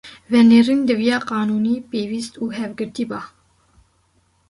[0.31, 3.21] venêrîn diviya “qanûnî”, pêwîst û hevgirtî” ba;